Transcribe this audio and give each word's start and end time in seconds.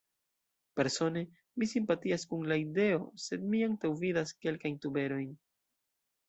Persone, 0.79 1.21
mi 1.63 1.67
simpatias 1.73 2.25
kun 2.31 2.47
la 2.53 2.57
ideo, 2.63 3.05
sed 3.27 3.45
mi 3.53 3.61
antaŭvidas 3.67 4.35
kelkajn 4.47 4.81
tuberojn. 4.87 5.31